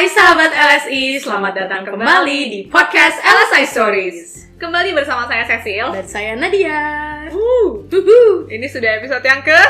[0.00, 4.48] Hai sahabat LSI, selamat datang kembali di podcast LSI Stories.
[4.56, 5.92] Kembali bersama saya Cecil.
[5.92, 6.80] Dan saya Nadia.
[7.28, 8.48] Uh, Uhuh.
[8.48, 9.60] ini sudah episode yang ke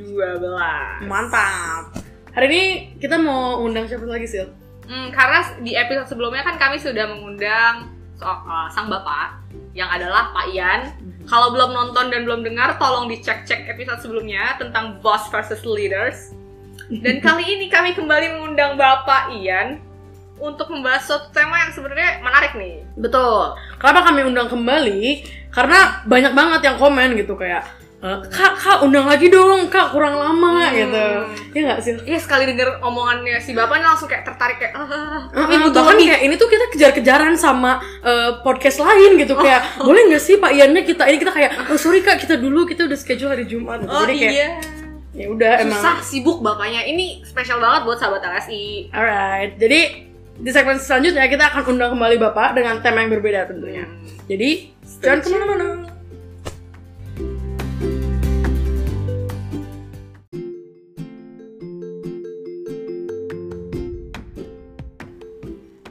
[0.00, 1.04] 12.
[1.04, 2.00] Mantap.
[2.32, 2.62] Hari ini
[2.96, 4.48] kita mau undang siapa lagi sih?
[4.88, 9.36] Hmm, karena di episode sebelumnya kan kami sudah mengundang so- uh, sang bapak
[9.76, 10.96] yang adalah Pak Ian.
[11.28, 16.32] Kalau belum nonton dan belum dengar, tolong dicek-cek episode sebelumnya tentang boss versus leaders.
[16.86, 19.80] Dan kali ini kami kembali mengundang Bapak Ian
[20.36, 22.82] untuk membahas suatu tema yang sebenarnya menarik nih.
[22.94, 23.54] Betul.
[23.76, 25.02] Kenapa kami undang kembali?
[25.48, 27.62] Karena banyak banget yang komen gitu kayak
[28.04, 30.76] "Eh, Kak, kak undang lagi dong, kak kurang lama Hmm.
[30.76, 31.04] gitu.
[31.54, 31.92] Iya nggak sih?
[32.04, 35.96] Iya sekali denger omongannya si bapaknya langsung kayak tertarik kayak ah, Uh, ini butuh bahkan
[35.96, 36.06] lagi.
[36.10, 37.72] kayak ini tuh kita kejar-kejaran sama
[38.02, 41.78] uh, podcast lain gitu kayak boleh nggak sih Pak Iannya kita ini kita kayak oh
[41.78, 43.80] sorry kak kita dulu kita udah schedule hari Jumat.
[43.82, 44.48] Oh jadi kayak iya.
[45.14, 46.82] Ya udah emang Susah sibuk bapaknya.
[46.84, 48.90] Ini spesial banget buat sahabat LSI.
[48.90, 53.86] alright jadi di segmen selanjutnya kita akan undang kembali bapak dengan tema yang berbeda tentunya
[54.26, 54.66] jadi
[54.98, 55.66] jangan ke mana-mana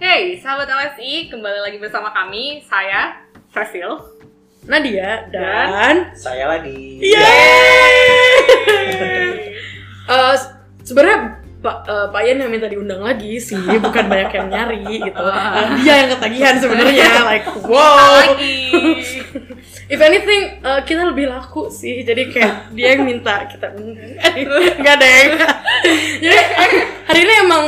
[0.04, 3.18] Hey, sahabat LSI, kembali lagi bersama kami, saya
[3.50, 3.98] Cecil.
[4.70, 7.02] Nadia dan Saya lagi.
[7.02, 8.23] Yeay!
[10.04, 10.36] Eh,
[10.84, 11.20] sebenarnya
[11.58, 15.24] Pak eh, Pak Ian yang minta diundang lagi sih, bukan banyak yang nyari gitu.
[15.24, 18.36] Eh, dia yang ketagihan sebenarnya, like wow.
[19.86, 22.04] If anything, eh, kita lebih laku sih.
[22.04, 24.12] Jadi kayak dia yang minta kita undang.
[24.76, 25.22] Enggak deh.
[26.20, 26.38] Jadi
[27.08, 27.66] hari ini emang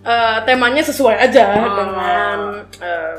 [0.00, 1.76] eh, temanya sesuai aja Oh.
[1.76, 2.38] dengan
[2.80, 3.16] eh,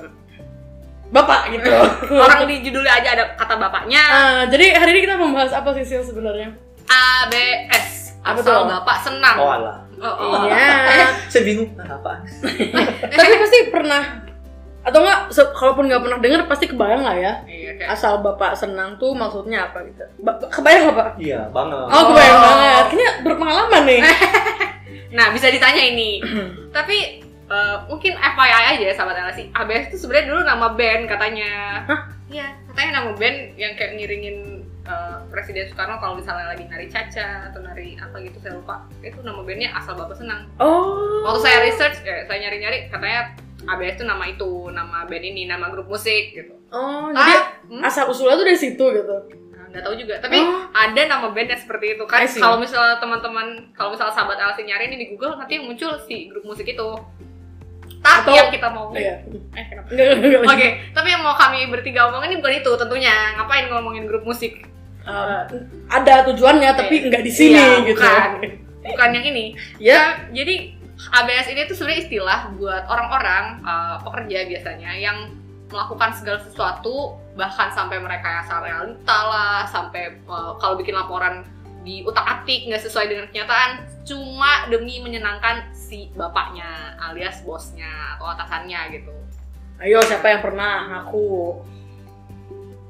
[1.08, 1.69] Bapak gitu.
[2.25, 4.02] Orang di judulnya aja ada kata bapaknya.
[4.02, 6.52] Ah, jadi hari ini kita membahas apa sih Sil sebenarnya?
[6.88, 7.88] ABS.
[8.19, 8.67] Apa Asal tuh?
[8.67, 9.35] bapak senang.
[9.38, 9.77] Oh alah.
[9.97, 10.43] Oh, oh.
[10.43, 11.07] Iya.
[11.31, 12.21] Saya bingung ah, apaan.
[13.11, 14.03] Tapi pasti pernah
[14.81, 17.34] atau enggak se- kalaupun nggak pernah denger pasti kebayang lah ya.
[17.44, 20.00] Iya, kayak Asal Bapak senang tuh maksudnya apa gitu.
[20.17, 21.09] Ba- kebayang nggak Pak?
[21.19, 21.88] Iya, banget.
[21.88, 22.41] Oh, kebayang Oh.
[22.41, 22.84] banget.
[22.88, 24.01] Kayaknya berpengalaman nih.
[25.07, 26.19] Nah, bisa ditanya ini.
[26.75, 29.56] Tapi eh, mungkin FYI aja ya sahabat LSI.
[29.56, 31.51] ABS itu sebenarnya dulu nama band katanya.
[31.83, 32.01] Hah?
[32.28, 34.38] Iya, katanya nama band yang kayak ngiringin
[34.88, 38.88] eh, Presiden Soekarno kalau misalnya lagi nari caca atau nari apa gitu saya lupa.
[39.00, 40.48] Itu nama bandnya Asal Bapak Senang.
[40.58, 41.22] Oh.
[41.24, 43.36] Waktu saya research, eh, saya nyari-nyari katanya
[43.68, 46.56] ABS itu nama itu, nama band ini, nama grup musik gitu.
[46.68, 47.34] Oh, Ah, jadi
[47.70, 47.81] hmm?
[47.81, 49.16] asal usulnya tuh dari situ gitu.
[49.50, 50.68] Nah, nggak tahu juga tapi Oh.
[50.70, 54.88] ada nama band yang seperti itu kan kalau misalnya teman-teman kalau misalnya sahabat LC nyari
[54.88, 56.88] ini di Google nanti yang muncul si grup musik itu
[57.98, 59.19] tapi Atau- yang kita mau Iya.
[59.52, 59.90] eh kenapa.
[60.48, 63.16] Oke, tapi yang mau kami bertiga omongin ini bukan itu tentunya.
[63.36, 64.64] Ngapain ngomongin grup musik?
[65.07, 65.41] Eh,
[65.88, 67.06] ada tujuannya tapi Iya.
[67.07, 68.01] nggak di sini Iya, gitu.
[68.03, 68.29] bukan.
[68.88, 69.45] Bukan yang ini.
[69.84, 69.91] Ya.
[69.91, 70.01] Ya,
[70.31, 70.56] jadi
[71.12, 75.35] ABS ini tuh sebenarnya istilah buat orang-orang uh, pekerja biasanya yang
[75.68, 81.44] melakukan segala sesuatu bahkan sampai mereka asal realita lah, sampai uh, kalau bikin laporan
[81.84, 88.79] di utak-atik nggak sesuai dengan kenyataan cuma demi menyenangkan si bapaknya alias bosnya atau atasannya
[88.95, 89.12] gitu.
[89.84, 91.59] Ayo siapa yang pernah ngaku?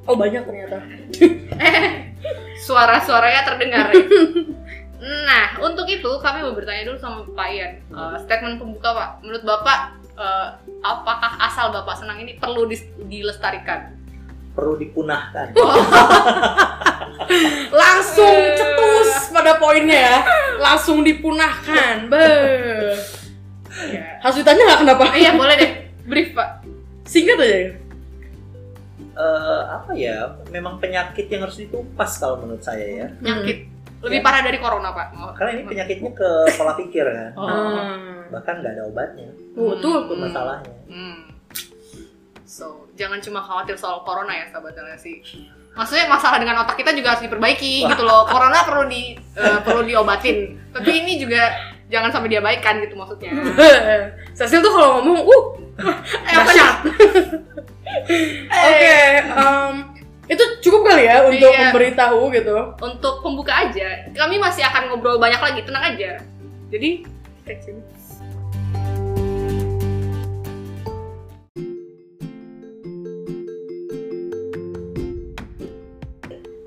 [0.07, 0.78] Oh banyak ternyata.
[2.59, 3.85] suara-suaranya terdengar.
[3.90, 4.01] ya.
[5.28, 7.73] nah, untuk itu kami mau bertanya dulu sama Pak Ian.
[7.84, 9.79] Eh, statement pembuka Pak, menurut Bapak
[10.13, 10.47] eh,
[10.81, 13.94] apakah asal Bapak senang ini perlu dis- dilestarikan?
[14.51, 15.53] Perlu dipunahkan.
[17.72, 18.56] Langsung Eh.
[18.56, 20.17] cetus pada poinnya ya.
[20.57, 22.09] Langsung dipunahkan.
[22.09, 22.25] Be.
[23.78, 24.17] Ya.
[24.25, 25.03] Harus ditanya nggak kenapa?
[25.13, 25.72] Iya, boleh deh.
[26.09, 26.66] Brief, Pak.
[27.06, 27.46] Singkat aja.
[27.46, 27.69] ya?
[29.17, 30.38] Eh, apa ya?
[30.53, 33.07] Memang penyakit yang harus ditumpas kalau menurut saya ya.
[33.17, 33.57] Penyakit.
[33.97, 34.25] Lebih Ya.
[34.29, 35.07] parah dari corona, Pak.
[35.17, 35.33] Oh.
[35.33, 37.31] Karena ini penyakitnya ke pola pikir kan.
[37.33, 37.50] Oh.
[37.50, 38.29] Hmm.
[38.29, 39.29] Bahkan nggak ada obatnya.
[39.57, 40.05] Oh, betul.
[40.05, 40.75] Itu masalahnya.
[40.85, 41.33] Hmm.
[42.45, 45.25] So, jangan cuma khawatir soal corona ya, sahabat sih.
[45.78, 48.25] Maksudnya masalah dengan otak kita juga harus diperbaiki gitu loh.
[48.25, 50.58] Corona perlu di eh, perlu diobatin.
[50.78, 51.53] Tapi ini juga
[51.87, 53.31] jangan sampai diabaikan gitu maksudnya.
[54.37, 55.43] Cecil tuh kalau ngomong, uh,
[56.28, 56.75] Eh, apa dahsyat.
[58.67, 59.73] Oke, em,
[60.28, 61.72] itu cukup kali ya untuk Iya.
[61.72, 62.55] memberitahu gitu.
[62.84, 66.19] Untuk pembuka aja, kami masih akan ngobrol banyak lagi, tenang aja.
[66.67, 67.07] Jadi,
[67.45, 67.79] stay tune.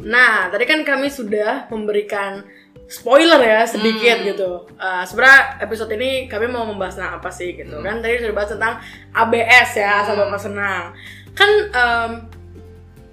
[0.01, 2.43] Nah, tadi kan kami sudah memberikan
[2.91, 4.27] spoiler ya sedikit Hmm.
[4.27, 4.51] gitu.
[4.75, 8.03] Uh, Sebenarnya episode ini kami mau membahas tentang apa sih gitu kan?
[8.03, 8.75] Tadi sudah bahas tentang
[9.13, 10.27] ABS ya, asal Hmm.
[10.27, 10.85] bapak senang.
[11.31, 12.11] Kan em,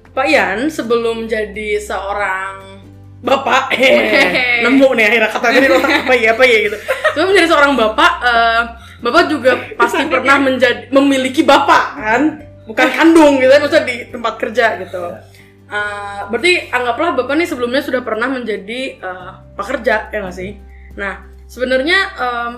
[0.10, 2.82] Pak Ian sebelum jadi seorang
[3.20, 4.66] bapak, Hehehe.
[4.66, 6.78] nemu nih akhirnya kata tadi otak apa ya apa ya gitu.
[7.08, 8.62] Sebelum menjadi seorang bapak, eh,
[8.98, 12.22] bapak juga pasti pernah menjadi memiliki bapak kan
[12.66, 15.22] bukan kandung gitu maksudnya di tempat kerja gitu Ya.
[15.68, 20.56] Uh, berarti anggaplah bapak nih sebelumnya sudah pernah menjadi uh, pekerja ya nggak sih?
[20.96, 22.54] Nah sebenarnya em,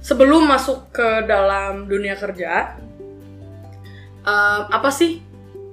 [0.00, 2.76] sebelum masuk ke dalam dunia kerja
[4.24, 5.20] em, apa sih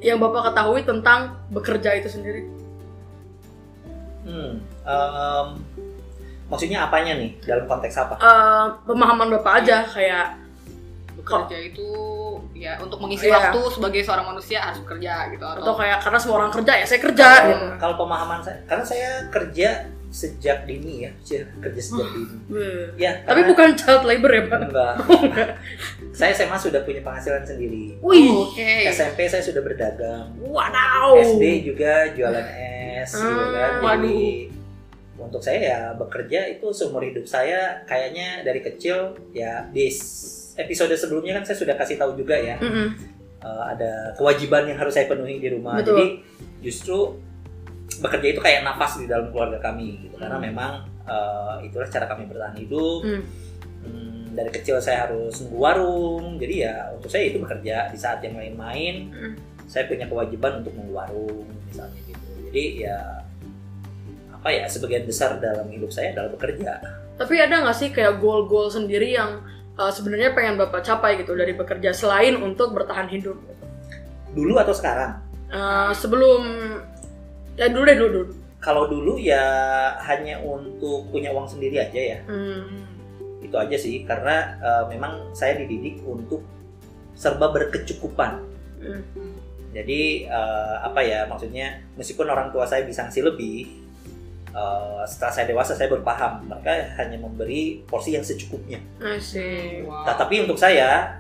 [0.04, 2.48] yang bapak ketahui tentang bekerja itu sendiri?
[4.28, 5.48] Hmm, em,
[6.52, 7.40] maksudnya apanya nih?
[7.48, 8.16] Dalam konteks apa?
[8.20, 10.36] Eh, pemahaman bapak aja kayak
[11.34, 11.90] bekerja itu
[12.54, 13.36] ya untuk mengisi Iya.
[13.40, 16.86] waktu sebagai seorang manusia harus bekerja gitu atau, atau kayak karena semua orang kerja ya
[16.86, 19.70] saya kerja Kalau- gitu Kalau pemahaman saya, karena saya kerja
[20.12, 21.12] sejak dini ya,
[21.58, 22.36] kerja sejak dini.
[22.52, 22.84] Weh.
[23.00, 24.94] Ya, tapi bukan child labor ya pak enggak.
[26.12, 27.96] saya SMA sudah punya penghasilan sendiri.
[27.98, 30.36] wih Oh, oke SMP saya sudah berdagang.
[30.44, 32.44] wadaw SD juga jualan
[33.00, 33.72] es, gitu kan.
[33.80, 34.52] Jadi
[35.18, 40.92] untuk saya ya bekerja itu seumur hidup saya kayaknya dari kecil ya di s- episode
[40.94, 42.88] sebelumnya kan saya sudah kasih tahu juga ya Mm-mm.
[43.40, 45.80] eh, ada kewajiban yang harus saya penuhi di rumah.
[45.80, 45.96] Betul.
[45.96, 46.06] Jadi
[46.62, 46.98] justru
[47.98, 50.46] bekerja itu kayak nafas di dalam keluarga kami gitu karena Hmm.
[50.48, 50.72] memang
[51.02, 53.02] eh, itulah cara kami bertahan hidup.
[53.04, 53.24] Hmm.
[53.82, 58.22] Hmm, dari kecil saya harus nunggu warung, jadi ya untuk saya itu bekerja di saat
[58.22, 59.34] yang lain main, Hmm.
[59.66, 62.22] saya punya kewajiban untuk nunggu warung misalnya gitu.
[62.48, 62.98] Jadi ya
[64.32, 66.74] apa ya sebagian besar dalam hidup saya adalah bekerja.
[67.14, 69.46] tapi ada nggak sih kayak goal-goal sendiri yang
[69.82, 73.66] uh, sebenarnya pengen bapak capai gitu dari bekerja selain untuk bertahan hidup gitu.
[74.38, 75.18] Dulu atau sekarang?
[75.50, 76.42] Uh, sebelum
[77.60, 79.42] ya dulu deh dulu dulu Kalau dulu ya
[80.06, 82.20] hanya untuk punya uang sendiri aja ya.
[82.30, 82.86] Hmm.
[83.42, 86.46] itu aja sih karena eh, memang saya dididik untuk
[87.18, 88.48] serba berkecukupan
[88.82, 89.02] Hmm.
[89.74, 93.81] jadi eh, apa ya maksudnya meskipun orang tua saya bisa ngasih lebih
[94.52, 98.78] eh, setelah saya dewasa saya berpaham mereka hanya memberi porsi yang secukupnya
[99.18, 99.82] see.
[99.84, 100.06] Wow.
[100.06, 101.20] Nah, tapi untuk saya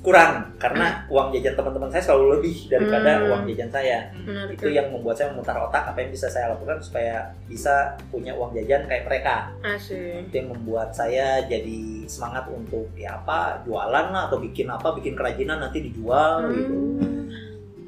[0.00, 3.28] kurang karena uang jajan teman-teman saya selalu lebih daripada Hmm.
[3.28, 4.56] uang jajan saya Menarik.
[4.56, 8.56] itu yang membuat saya memutar otak apa yang bisa saya lakukan supaya bisa punya uang
[8.56, 10.24] jajan kayak mereka see.
[10.24, 15.12] itu yang membuat saya jadi semangat untuk ya apa jualan lah atau bikin apa bikin
[15.12, 16.96] kerajinan nanti dijual gitu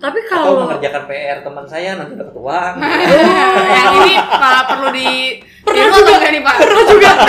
[0.03, 2.75] Tapi atau kalau mengerjakan PR teman saya nanti dapat uang
[3.79, 5.11] yang ini Pak perlu di
[5.63, 6.27] Pernah info juga.
[6.27, 6.57] nih Pak?
[6.59, 7.11] pernah juga.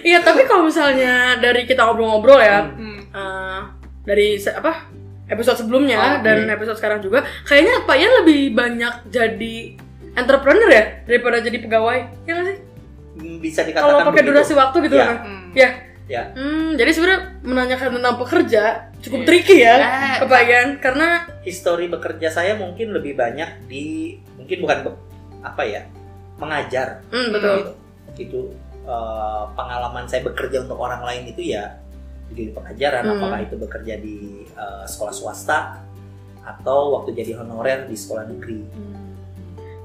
[0.00, 3.00] Iya, tapi kalau misalnya dari kita ngobrol-ngobrol ya, Hmm.
[3.02, 3.60] eh,
[4.04, 4.88] dari apa
[5.26, 6.54] episode sebelumnya Oh, dan oke.
[6.54, 9.56] episode sekarang juga, kayaknya Pak Ian lebih banyak jadi
[10.14, 12.58] entrepreneur ya daripada jadi pegawai, ya nggak sih?
[13.18, 15.06] Hmm, bisa dikatakan Kalau pakai durasi waktu gitu Ya.
[15.06, 15.16] kan?
[15.18, 15.48] Hmm.
[15.52, 15.68] Ya.
[16.08, 16.32] Ya.
[16.32, 18.62] Hmm, jadi sebenarnya menanyakan tentang pekerja
[18.98, 19.26] cukup Iya.
[19.26, 21.08] tricky ya, Eh, ke Pak Ian, karena
[21.42, 25.00] histori bekerja saya mungkin lebih banyak di mungkin bukan be-
[25.38, 25.82] apa ya
[26.34, 27.56] mengajar hmm, betul.
[27.58, 27.72] gitu.
[28.18, 28.40] itu
[28.82, 31.76] eh, pengalaman saya bekerja untuk orang lain itu ya
[32.28, 33.14] di pengajaran Hmm.
[33.14, 34.16] apakah itu bekerja di
[34.48, 35.84] eh, sekolah swasta
[36.40, 38.96] atau waktu jadi honorer di sekolah negeri Hmm.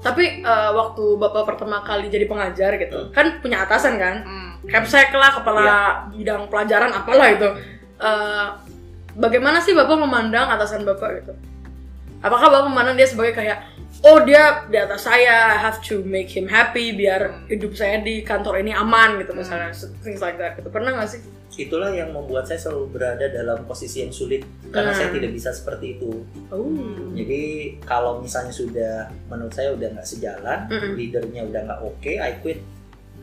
[0.00, 4.16] Tapi eh, waktu Bapak pertama kali jadi pengajar gitu, kan punya atasan kan?
[4.20, 4.43] Hmm.
[4.64, 5.78] Capsek lah, kepala Iya.
[6.10, 7.48] bidang pelajaran apalah itu.
[7.94, 8.46] Eh,
[9.14, 11.32] bagaimana sih Bapak memandang atasan Bapak gitu?
[12.20, 13.60] Apakah Bapak memandang dia sebagai kayak
[14.00, 17.44] oh dia di atas saya, I have to make him happy biar Hmm.
[17.46, 19.40] hidup saya di kantor ini aman gitu Hmm.
[19.40, 20.68] misalnya things like that gitu.
[20.68, 21.22] Pernah nggak sih?
[21.54, 24.42] itulah yang membuat saya selalu berada dalam posisi yang sulit
[24.74, 24.98] karena Hmm.
[24.98, 26.66] saya tidak bisa seperti itu Oh.
[27.14, 27.42] jadi
[27.86, 30.98] kalau misalnya sudah menurut saya udah nggak sejalan Mm-mm.
[30.98, 32.58] leadernya udah nggak oke I quit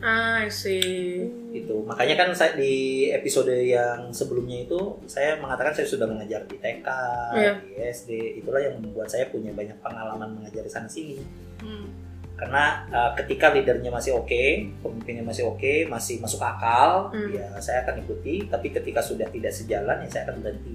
[0.02, 1.30] I see.
[1.52, 2.72] gitu makanya kan saya di
[3.08, 6.88] episode yang sebelumnya itu saya mengatakan saya sudah mengajar di TK
[7.32, 7.52] Iya.
[7.60, 11.22] di SD itulah yang membuat saya punya banyak pengalaman mengajar di sana sini
[11.62, 11.86] Hmm.
[12.34, 14.42] karena uh, ketika leadernya masih oke
[14.82, 17.30] pemimpinnya masih oke masih masuk akal Hmm.
[17.30, 20.74] ya saya akan ikuti tapi ketika sudah tidak sejalan ya saya akan berhenti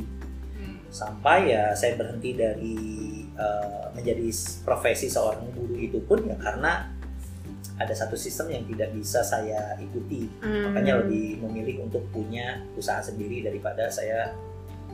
[0.55, 0.77] Hmm.
[0.87, 2.77] sampai ya saya berhenti dari
[3.35, 4.29] uh, menjadi
[4.63, 6.95] profesi seorang guru itu pun ya karena
[7.77, 10.69] ada satu sistem yang tidak bisa saya ikuti Hmm.
[10.69, 14.33] makanya lebih memilih untuk punya usaha sendiri daripada saya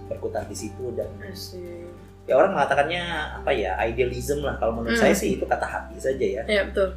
[0.06, 1.08] berkutat di situ dan
[2.24, 3.04] ya orang mengatakannya
[3.40, 5.04] apa ya idealism lah kalau menurut Hmm.
[5.04, 6.90] saya sih itu kata hati saja ya Iya betul.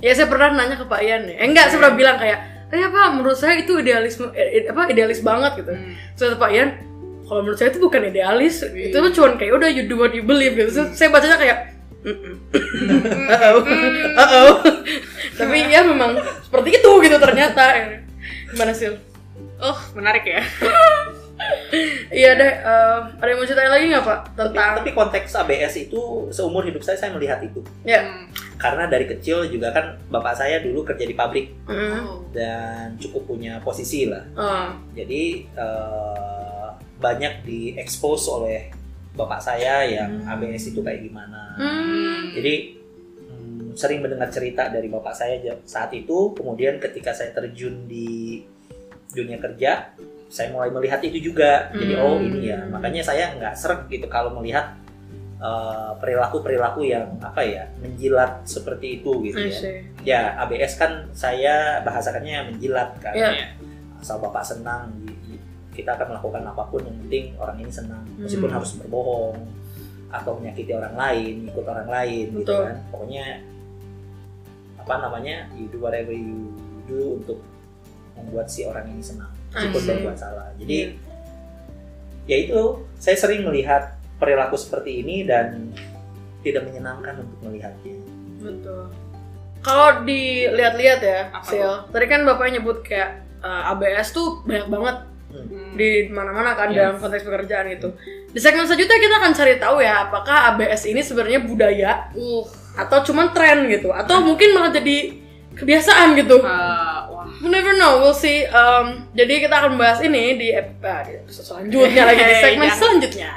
[0.00, 1.36] Ya saya pernah nanya ke Pak Ian ya.
[1.36, 2.38] Eh, enggak, saya pernah bilang kayak,
[2.68, 5.92] "Eh Pak, menurut saya itu idealisme eh, apa idealis banget gitu." Hmm.
[6.16, 6.68] Terus kata Pak Ian,
[7.22, 8.88] "Kalau menurut saya itu bukan idealis, Iya.
[8.88, 11.58] itu mah cuman kayak udah you do what you believe gitu." Terus saya bacanya kayak.
[13.28, 13.60] Uh-oh.
[14.16, 14.52] Uh-oh.
[15.40, 17.62] Tapi ya memang seperti itu gitu ternyata.
[18.50, 18.92] Gimana sih?
[19.56, 20.40] Oh, menarik ya.
[22.10, 25.74] Iya deh, eh, ada yang mau ceritain lagi nggak Pak Tapi, tentang tapi konteks ABS
[25.80, 27.62] itu seumur hidup saya saya melihat itu.
[27.80, 28.02] ya?
[28.02, 28.28] Hmm.
[28.58, 32.34] Karena dari kecil juga kan bapak saya dulu kerja di pabrik Mm.
[32.34, 34.26] Dan cukup punya posisi lah.
[34.34, 34.68] Oh.
[34.92, 36.68] Jadi eh,
[36.98, 38.68] banyak diekspos oleh
[39.10, 40.32] bapak saya yang Hmm.
[40.36, 41.54] ABS itu kayak gimana.
[41.56, 42.34] Hmm.
[42.34, 42.79] Jadi
[43.74, 46.32] sering mendengar cerita dari bapak saya saat itu.
[46.32, 48.40] Kemudian ketika saya terjun di
[49.10, 49.90] dunia kerja,
[50.30, 51.68] saya mulai melihat itu juga.
[51.74, 52.04] Jadi Hmm.
[52.04, 52.62] oh ini ya.
[52.66, 54.76] Makanya saya nggak seret gitu kalau melihat
[55.40, 59.56] eh, perilaku-perilaku yang apa ya menjilat seperti itu gitu ya.
[60.04, 63.16] Ya ABS kan saya bahasakannya menjilat kan.
[63.16, 63.56] Iya.
[63.96, 64.92] Asal bapak senang,
[65.72, 68.56] kita akan melakukan apa pun yang penting orang ini senang, meskipun Hmm.
[68.60, 69.40] harus berbohong
[70.12, 72.60] atau menyakiti orang lain, ikut orang lain gitu Betul.
[72.68, 72.76] kan.
[72.92, 73.24] Pokoknya
[74.80, 76.50] apa namanya, you do whatever you
[76.84, 77.38] do untuk
[78.16, 79.88] membuat si orang ini senang, meskipun see.
[79.94, 80.48] berbuat salah.
[80.56, 80.88] Jadi Iya.
[82.26, 82.60] ya itu,
[82.96, 85.72] saya sering melihat perilaku seperti ini dan
[86.40, 87.96] tidak menyenangkan untuk melihatnya.
[88.40, 88.88] Betul.
[89.60, 91.84] Kalau dilihat-lihat ya, Sil.
[91.92, 94.96] Tadi kan bapaknya nyebut kayak eh, ABS tuh banyak banget
[95.30, 95.78] Hmm.
[95.78, 96.76] di mana-mana kan Yes.
[96.76, 97.86] dalam konteks pekerjaan itu.
[98.28, 102.42] Di segmen selanjutnya kita akan cari tahu ya, apakah ABS ini sebenarnya budaya Uh,
[102.76, 105.16] atau cuma tren gitu, atau mungkin malah jadi
[105.56, 106.38] kebiasaan gitu.
[106.42, 107.26] uh, wah.
[107.40, 108.44] We never know, we'll see.
[108.46, 112.78] Um, jadi kita akan bahas ini di ah, episode selanjutnya lagi di segmen Jangan.
[112.78, 113.30] selanjutnya.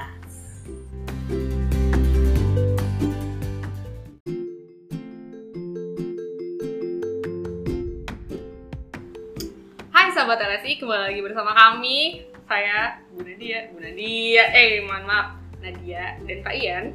[9.93, 12.25] Hai sahabat LSI, kembali lagi bersama kami.
[12.49, 16.85] Saya Bu Nadia, Bu Nadia, eh mohon maaf, Nadia dan Pak Ian.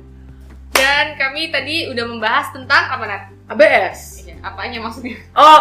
[0.79, 3.23] Dan kami tadi udah membahas tentang apa Nat?
[3.49, 4.23] ABS.
[4.23, 5.17] Iya, apanya maksudnya?
[5.33, 5.61] Oh,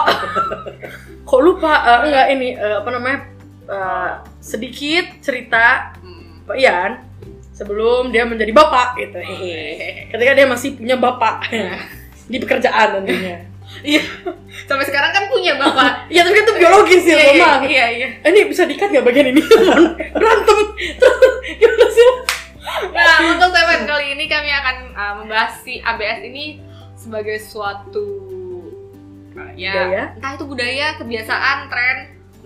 [1.28, 1.74] kok lupa?
[1.74, 3.20] Eh, enggak ini eh, apa namanya?
[3.66, 6.46] Eh, sedikit cerita Hmm.
[6.46, 6.92] Pak Ian
[7.52, 9.18] sebelum dia menjadi bapak gitu.
[10.14, 11.50] Ketika dia masih punya bapak
[12.32, 13.44] di pekerjaan tentunya.
[13.78, 14.00] Iya,
[14.64, 16.08] sampai sekarang kan punya bapak.
[16.08, 17.66] Iya tapi kan itu biologis ya, iya, iya, Mama.
[17.68, 18.08] iya, iya.
[18.24, 19.44] Eh, Ini bisa dikat nggak bagian ini?
[20.10, 20.58] Berantem.
[20.96, 21.16] Terus
[21.52, 22.10] gimana sih?
[22.92, 26.60] Nah, untuk segmen kali ini kami akan uh, membahas si ABS ini
[26.98, 28.08] sebagai suatu
[29.38, 30.04] uh, ya Budaya.
[30.18, 31.98] entah itu budaya, kebiasaan, tren.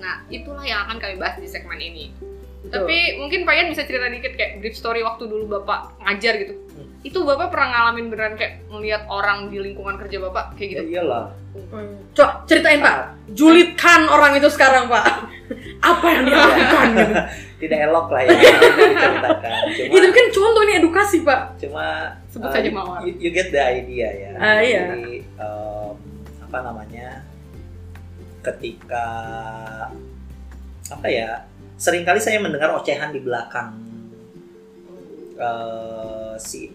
[0.02, 2.14] Nah, itulah yang akan kami bahas di segmen ini.
[2.62, 2.86] Betul.
[2.86, 6.54] Tapi mungkin Pak Ian bisa cerita dikit kayak brief story waktu dulu Bapak ngajar gitu.
[6.78, 6.88] Hmm.
[7.02, 10.82] Itu Bapak pernah ngalamin beneran kayak ngelihat orang di lingkungan kerja Bapak kayak gitu?
[10.86, 11.26] Ya iyalah.
[11.74, 11.98] Hmm.
[12.14, 13.18] Coba ceritain Pak.
[13.34, 15.06] Julitkan orang itu sekarang Pak.
[15.90, 16.88] Apa yang dia lakukan?
[16.94, 17.16] gitu.
[17.62, 18.34] Tidak elok lah ya
[18.90, 19.52] diceritakan.
[19.78, 21.62] Cuma, Itu kan contoh ini edukasi Pak.
[21.62, 21.86] cuma
[22.34, 23.00] Sebut uh, saja you- Mawar.
[23.06, 24.32] You, you get the idea ya.
[24.36, 24.98] Ah, iya.
[24.98, 25.94] Jadi um,
[26.42, 27.22] apa namanya?
[28.42, 29.06] Ketika
[30.90, 31.46] apa ya?
[31.78, 33.74] Seringkali saya mendengar ocehan di belakang
[35.38, 36.74] uh, si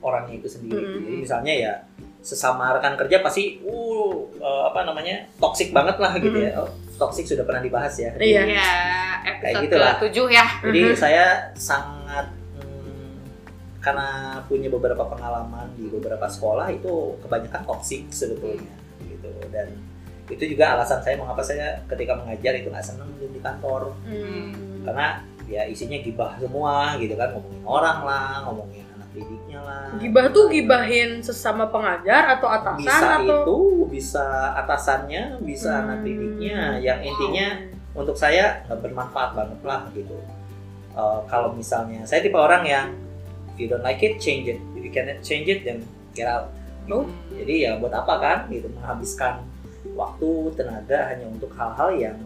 [0.00, 0.76] orangnya itu sendiri.
[0.80, 0.96] Mm-mm.
[1.02, 1.72] Jadi misalnya ya
[2.20, 5.28] sesama rekan kerja pasti uh, uh, apa namanya?
[5.36, 6.52] toksik banget lah gitu ya.
[6.96, 8.10] Toksik sudah pernah dibahas ya.
[8.14, 8.42] Iya.
[8.46, 8.72] Kayak
[9.26, 9.94] episode gitulah.
[9.98, 10.46] ke-7 ya.
[10.62, 10.94] Jadi Mhm.
[10.94, 12.26] saya sangat
[12.56, 13.12] hmm,
[13.78, 14.08] karena
[14.42, 18.72] punya beberapa pengalaman di beberapa sekolah itu kebanyakan toksik sebetulnya
[19.02, 19.68] gitu dan
[20.26, 24.82] itu juga alasan saya mengapa saya ketika mengajar itu nggak seneng di kantor Hmm.
[24.82, 25.06] karena
[25.46, 28.85] ya isinya gibah semua gitu kan ngomongin orang lah ngomongin
[29.16, 33.58] didiknya lah Gibah tuh gibahin sesama pengajar atau atasan bisa atau itu
[33.88, 34.26] bisa
[34.60, 36.06] atasannya bisa anak Hmm.
[36.06, 37.48] didiknya yang intinya
[37.96, 40.20] untuk saya nggak bermanfaat banget lah gitu.
[40.92, 42.86] Uh, kalau misalnya saya tipe orang yang
[43.52, 44.60] if you don't like it, change it.
[44.76, 45.80] If you cannot change it, then
[46.12, 46.52] get out.
[46.92, 47.08] Oh.
[47.32, 49.40] Jadi ya buat apa kan gitu menghabiskan
[49.96, 50.28] waktu
[50.60, 52.16] tenaga hanya untuk hal-hal yang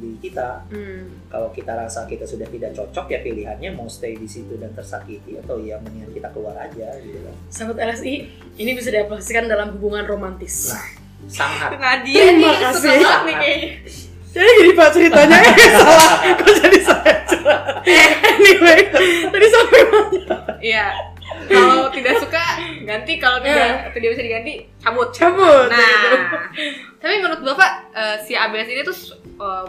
[0.00, 0.66] diri kita.
[0.70, 1.28] Hmm.
[1.30, 5.38] Kalau kita rasa kita sudah tidak cocok ya pilihannya mau stay di situ dan tersakiti
[5.38, 7.34] atau ya mendingan kita keluar aja gitu kan.
[7.50, 8.14] Sahabat LSI,
[8.58, 10.74] ini bisa diaplikasikan dalam hubungan romantis.
[10.74, 11.04] Nah.
[11.24, 12.76] Sangat Nadia Terima nih kasih.
[12.76, 13.70] suka banget nih kayaknya.
[14.34, 16.14] Jadi gini Pak ceritanya eh, salah.
[16.42, 17.62] Kok jadi saya cerah?
[18.34, 18.82] anyway,
[19.30, 20.38] tadi sampai mana?
[20.58, 21.13] Iya.
[21.44, 22.42] Kalau tidak suka
[22.82, 25.08] ganti, kalau tidak tidak bisa diganti cabut.
[25.10, 25.68] Cabut.
[25.68, 26.16] Nah, gitu.
[26.98, 28.96] tapi menurut Bapak eh, si ABS ini tuh
[29.40, 29.66] eh,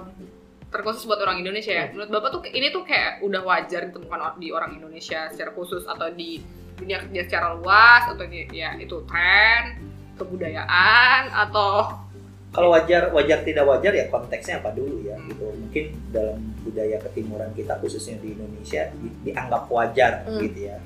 [0.67, 1.85] terkhusus buat orang Indonesia ya.
[1.91, 6.11] Menurut Bapak tuh ini tuh kayak udah wajar ditemukan di orang Indonesia secara khusus atau
[6.11, 6.43] di
[6.75, 9.79] dunia kerja secara luas atau di, ya itu tren,
[10.19, 12.03] kebudayaan atau
[12.51, 17.51] kalau wajar wajar tidak wajar ya konteksnya apa dulu ya gitu mungkin dalam budaya ketimuran
[17.51, 20.39] kita khususnya di Indonesia di- dianggap wajar Hmm.
[20.39, 20.79] gitu ya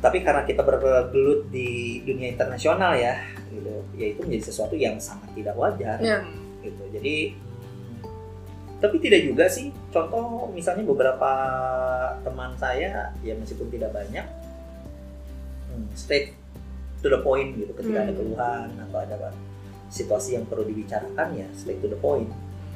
[0.00, 5.28] tapi karena kita bergelut di dunia internasional ya gitu ya itu menjadi sesuatu yang sangat
[5.32, 6.24] tidak wajar Ya.
[6.60, 8.00] gitu jadi hmm,
[8.80, 11.30] tapi tidak juga sih contoh misalnya beberapa
[12.20, 14.24] teman saya ya meskipun tidak banyak
[15.68, 16.32] hmm, straight
[17.00, 18.18] to the point gitu ketika ada Hmm.
[18.18, 19.16] keluhan atau ada
[19.90, 22.28] situasi yang perlu dibicarakan ya straight to the point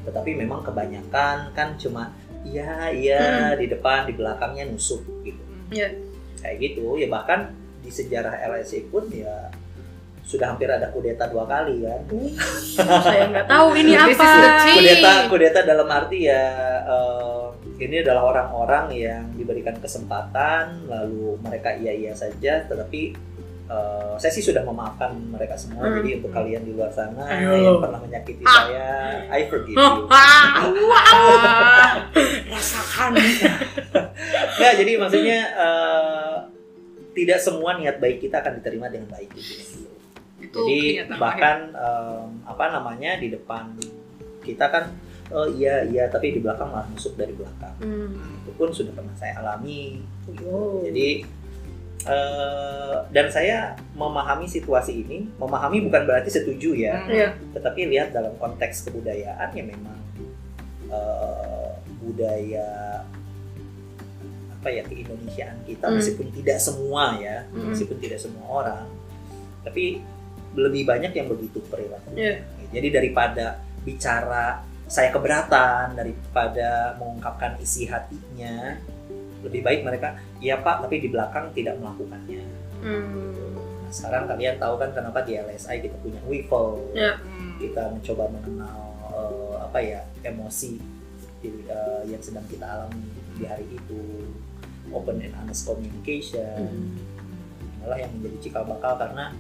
[0.04, 2.12] tetapi memang kebanyakan kan cuma
[2.44, 5.40] iya iya di depan di belakangnya nusuk gitu
[5.72, 5.96] Iya.
[6.44, 7.48] Kayak gitu ya bahkan
[7.80, 9.48] di sejarah LSI pun ya
[10.22, 12.00] sudah hampir ada kudeta dua kali kan
[13.02, 14.28] Saya nggak tahu ini apa.
[14.70, 16.44] kudeta kudeta dalam arti ya
[16.82, 17.44] eh,
[17.76, 23.12] ini adalah orang-orang yang diberikan kesempatan lalu mereka iya iya saja tetapi
[23.66, 26.00] eh, saya sih sudah memaafkan mereka semua Hmm.
[26.00, 27.52] jadi untuk kalian di luar sana Ayo.
[27.58, 28.56] yang pernah menyakiti Ah.
[28.64, 28.88] saya
[29.28, 32.00] I forgive you Ah,
[32.46, 33.12] Rasakan.
[34.56, 36.23] Nggak, jadi maksudnya eh,
[37.14, 39.54] tidak semua niat baik kita akan diterima dengan baik gitu.
[40.42, 40.80] itu Jadi
[41.16, 43.72] bahkan em, apa namanya di depan
[44.44, 44.92] kita kan
[45.32, 47.72] oh iya iya tapi di belakang malah nusuk dari belakang.
[47.80, 48.44] Hmm.
[48.44, 50.04] Itu pun sudah pernah saya alami.
[50.44, 50.84] Oh.
[50.84, 51.24] Jadi
[52.04, 57.14] eh, dan saya memahami situasi ini, memahami bukan berarti setuju ya, Hmm.
[57.16, 57.28] Iya.
[57.56, 59.96] tetapi lihat dalam konteks kebudayaan ya memang
[60.92, 61.70] eh,
[62.04, 63.00] budaya
[64.64, 66.00] apa ya keindonesiaan kita Hmm.
[66.00, 67.68] meskipun tidak semua ya Hmm.
[67.68, 68.88] meskipun tidak semua orang
[69.60, 70.00] tapi
[70.56, 72.40] lebih banyak yang begitu perilaku Iya.
[72.72, 78.80] jadi daripada bicara saya keberatan daripada mengungkapkan isi hatinya
[79.40, 82.40] lebih baik mereka ya pak tapi di belakang tidak melakukannya
[82.80, 83.36] Hmm.
[83.84, 87.20] nah, sekarang kalian tahu kan kenapa di LSI kita punya WIFO Iya.
[87.20, 87.52] Hmm.
[87.58, 88.80] kita mencoba mengenal
[89.10, 90.80] eh, apa ya emosi
[91.38, 93.04] di- eh, yang sedang kita alami
[93.34, 94.00] di hari itu
[94.94, 97.82] open and honest communication Hmm.
[97.82, 99.34] inilah yang menjadi cikal bakal karena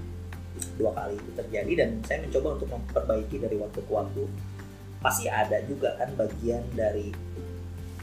[0.74, 4.22] dua kali itu terjadi dan saya mencoba untuk memperbaiki dari waktu ke waktu
[5.00, 7.14] pasti ada juga kan bagian dari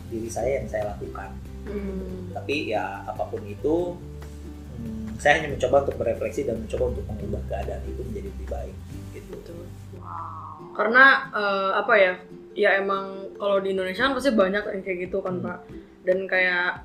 [0.08, 1.32] diri saya yang saya lakukan
[1.62, 2.34] Hmm.
[2.34, 3.94] tapi ya apa pun itu
[4.76, 8.76] hmm, saya hanya mencoba untuk berefleksi dan mencoba untuk mengubah keadaan itu menjadi lebih baik
[9.12, 9.64] gitu Betul.
[9.96, 10.74] Wow.
[10.74, 12.14] Karena eh, apa ya?
[12.52, 13.06] Ya emang
[13.38, 15.46] kalau di Indonesia kan pasti banyak yang kayak gitu kan Hmm.
[15.46, 15.60] pak.
[16.02, 16.82] Dan kayak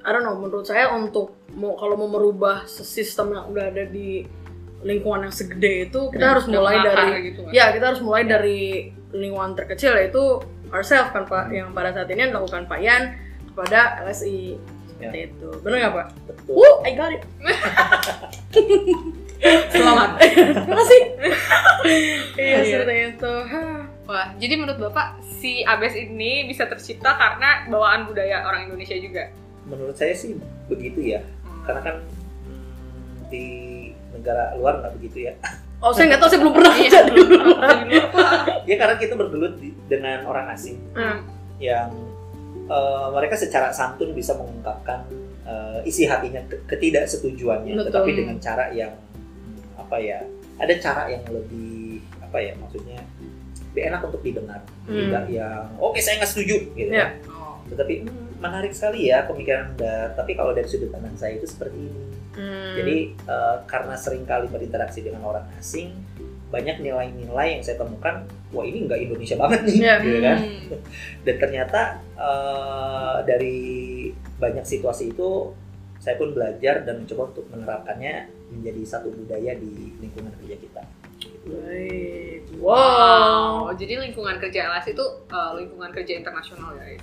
[0.00, 4.24] I don't know, menurut saya untuk mau kalau mau merubah sistem yang udah ada di
[4.80, 7.52] lingkungan yang segede itu kita harus Udah mulai dari gitu kan.
[7.52, 8.28] ya kita harus mulai Ya.
[8.34, 8.60] dari
[9.12, 13.02] lingkungan terkecil yaitu ourselves kan pak yang pada saat ini yang dilakukan Pak Yan
[13.46, 14.56] kepada LSI
[14.88, 16.06] seperti itu benar nggak pak?
[16.24, 17.22] betul Woo, I got it.
[19.70, 20.20] Selamat.
[20.20, 21.00] Terima kasih.
[22.36, 22.76] Iya Iya.
[22.76, 23.34] seperti itu.
[24.04, 29.32] Wah, jadi menurut Bapak si ABS ini bisa tercipta karena bawaan budaya orang Indonesia juga.
[29.70, 30.34] Menurut saya sih
[30.66, 31.62] begitu ya Hmm.
[31.66, 31.96] karena kan
[33.28, 33.44] di
[34.10, 35.34] negara luar nggak begitu ya
[35.80, 37.40] Oh saya nggak tahu saya belum pernah Iya, kerja di belum luar.
[37.56, 38.36] pernah di luar.
[38.62, 41.18] ya karena kita bergelut di- dengan orang asing Hmm.
[41.58, 41.88] yang
[42.66, 45.08] eh, mereka secara santun bisa mengungkapkan
[45.42, 47.86] eh, isi hatinya ke- ketidaksetujuannya Betul.
[47.86, 48.92] tetapi dengan cara yang
[49.74, 50.20] apa ya
[50.56, 53.00] ada cara yang lebih apa ya maksudnya
[53.66, 54.94] lebih enak untuk didengar Hmm.
[55.00, 57.08] tidak yang oke saya nggak setuju gitu Ya.
[57.08, 57.10] kan.
[57.26, 57.56] Oh.
[57.66, 61.78] tetapi hmm, menarik sekali ya pemikiran anda tapi kalau dari sudut pandang saya itu seperti
[61.78, 62.78] ini Hmm.
[62.78, 65.90] jadi eh, karena sering kali berinteraksi dengan orang asing
[66.46, 69.94] banyak nilai-nilai yang saya temukan wah ini nggak Indonesia banget nih Ya.
[69.98, 70.78] gitu kan Hmm.
[71.26, 71.80] dan ternyata
[72.14, 73.58] eh, dari
[74.38, 75.50] banyak situasi itu
[75.98, 78.14] saya pun belajar dan mencoba untuk menerapkannya
[78.54, 80.82] menjadi satu budaya di lingkungan kerja kita
[81.42, 82.40] Baik.
[82.56, 82.70] Wow.
[82.70, 83.72] Wow.
[83.72, 86.86] Jadi lingkungan kerja LS itu uh, lingkungan kerja internasional ya.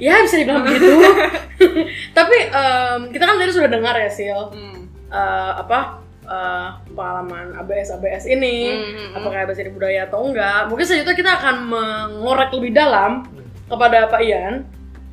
[0.00, 0.88] Ya bisa dibilang begitu.
[2.18, 4.88] Tapi em, kita kan tadi sudah dengar ya Sil Hmm.
[5.08, 8.72] eh, apa eh, pengalaman ABS ABS ini.
[8.72, 9.16] Hmm.
[9.16, 10.68] Apakah ABS ini budaya atau enggak?
[10.68, 13.24] Mungkin selanjutnya kita akan mengorek lebih dalam
[13.66, 14.64] kepada Pak Ian.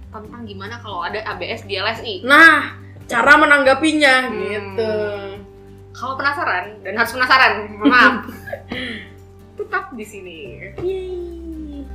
[0.07, 2.23] tentang gimana kalau ada ABS di LSI?
[2.23, 2.71] Nah,
[3.03, 4.39] cara menanggapinya Hmm.
[4.39, 4.93] gitu.
[5.95, 8.27] Kalau penasaran dan harus penasaran, maaf.
[9.57, 10.39] Tetap di sini.
[10.83, 11.87] Yeay.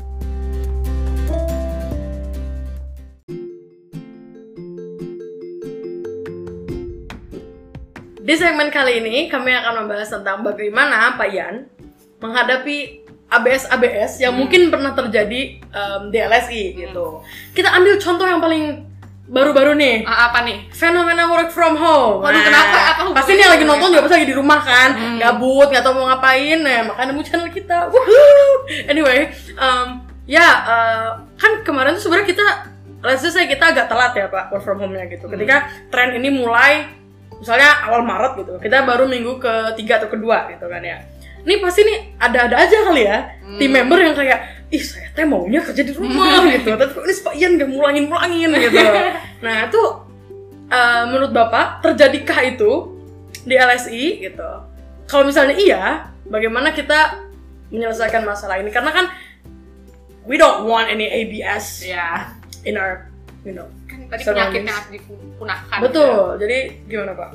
[8.21, 11.67] Di segmen kali ini kami akan membahas tentang bagaimana Pak Yan
[12.21, 14.41] menghadapi ABS-ABS yang Hmm.
[14.45, 17.23] mungkin pernah terjadi em, di LSI gitu.
[17.57, 18.90] Kita ambil contoh yang paling
[19.31, 20.03] baru-baru nih.
[20.03, 20.67] Ah, apa nih?
[20.75, 22.19] Fenomena work from home.
[22.19, 22.79] Waduh, kenapa?
[22.91, 25.17] Apa hubungannya pasti nih lagi nonton juga pasti lagi di rumah kan, Hmm.
[25.23, 27.79] gabut, nggak tahu mau ngapain, nah makanya nemu channel kita.
[27.95, 28.67] Woohoo!
[28.91, 32.45] Anyway, um, ya uh, kan kemarin tuh sebenarnya kita,
[33.07, 35.31] let's just say kita agak telat ya pak work from home-nya gitu.
[35.31, 35.39] Hmm.
[35.39, 35.57] Ketika
[35.95, 36.91] tren ini mulai,
[37.39, 40.99] misalnya awal Maret gitu, kita baru minggu ketiga atau kedua gitu kan ya.
[41.41, 43.57] Ini pasti nih ada-ada aja kali ya, Hmm.
[43.57, 46.79] tim member yang kayak ih saya teh maunya kerja di rumah gitu.
[46.79, 48.79] Tapi kok ini Pak Ian gak mulangin mulangin gitu.
[49.45, 49.83] Nah itu
[50.71, 52.71] eh, menurut bapak terjadikah itu
[53.43, 54.51] di LSI gitu?
[55.11, 55.85] Kalau misalnya iya
[56.29, 57.19] bagaimana kita
[57.75, 58.71] menyelesaikan masalah ini?
[58.71, 59.07] Karena kan
[60.29, 62.31] we don't want any ABS ya
[62.63, 63.11] in our
[63.43, 64.63] you know kan tadi Surroundings.
[64.63, 66.21] penyakit yang harus dipunahkan betul.
[66.39, 67.31] jadi gimana pak?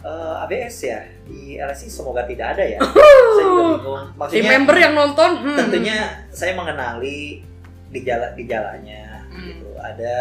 [0.00, 2.78] Eh, ABS ya di LSI semoga tidak ada ya.
[3.38, 4.02] saya juga bingung.
[4.34, 5.58] di member yang nonton hmm.
[5.62, 5.98] tentunya
[6.34, 7.46] saya mengenali
[7.94, 9.46] gejala-gejalanya Hmm.
[9.46, 9.68] gitu.
[9.78, 10.16] Ada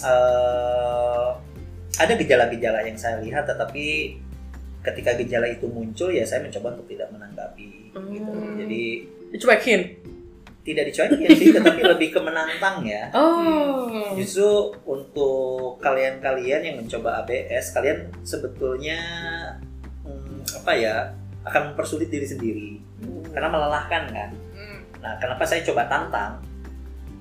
[0.00, 1.28] eh,
[1.98, 4.16] ada gejala-gejala yang saya lihat tetapi
[4.82, 7.98] ketika gejala itu muncul ya saya mencoba untuk tidak menanggapi gitu.
[8.00, 8.56] Hmm.
[8.56, 8.82] Jadi
[9.36, 9.80] dicuekin
[10.68, 13.08] tidak dicuekin sih tetapi lebih ke menantang ya.
[13.16, 18.98] oh Justru untuk kalian-kalian yang mencoba ABS, kalian sebetulnya
[20.04, 20.94] hmm, apa ya
[21.48, 22.70] akan mempersulit diri sendiri
[23.32, 24.30] karena melelahkan kan.
[24.52, 24.78] Hmm.
[25.00, 26.42] Nah, kenapa saya coba tantang?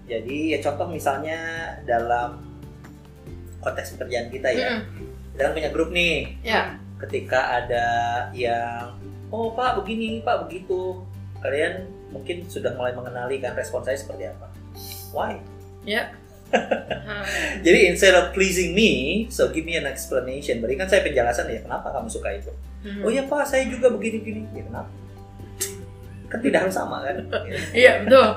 [0.08, 1.38] Jadi ya contoh misalnya
[1.84, 2.40] dalam
[3.60, 5.06] konteks pekerjaan kita ya, Hmm.
[5.36, 6.36] kita kan punya grup nih.
[6.42, 7.86] ya Ketika ada
[8.34, 8.96] yang
[9.30, 10.98] oh pak begini pak begitu,
[11.44, 11.86] kalian
[12.18, 14.50] mungkin sudah mulai mengenali kan respon saya seperti apa.
[15.14, 15.38] Why?
[15.88, 16.12] ya
[17.66, 20.64] Jadi instead of pleasing me, so give me an explanation.
[20.64, 22.52] Berikan saya penjelasan ya kenapa kamu suka itu.
[22.88, 23.04] Hmm.
[23.04, 24.48] Oh ya pak, saya juga begini-gini.
[24.56, 24.88] Ya kenapa?
[26.32, 27.24] Kan tidak harus sama kan?
[27.76, 28.28] iya betul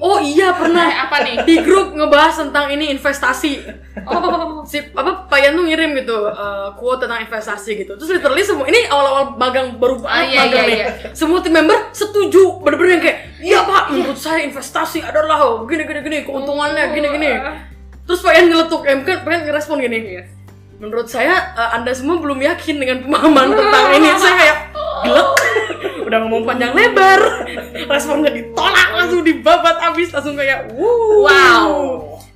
[0.00, 0.88] oh iya pernah.
[0.88, 1.36] Nah, apa nih?
[1.44, 3.52] Di grup ngebahas tentang ini investasi.
[4.08, 4.64] Oh.
[4.64, 7.92] Si apa Pak Yan tuh ngirim gitu uh, quote tentang investasi gitu.
[7.94, 10.78] Terus literally semua ini awal-awal magang baru Ah, banget iya, magang iya, nih.
[10.80, 10.88] iya.
[11.12, 12.64] semua tim member setuju.
[12.64, 17.30] Bener-bener yang kayak iya pak menurut saya investasi adalah gini gini gini keuntungannya gini gini.
[18.04, 19.98] Terus Pak Yan nyeletuk em kan pengen ngerespon gini.
[20.18, 20.24] Iya.
[20.80, 24.08] menurut saya uh, anda semua belum yakin dengan pemahaman tentang ini.
[24.16, 24.56] Saya kayak
[25.04, 25.28] gelap
[26.10, 27.20] udah ngomong panjang lebar
[27.88, 31.70] responnya ditolak langsung dibabat abis langsung kayak wow Wow.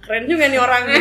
[0.00, 1.00] keren juga nih orang gitu.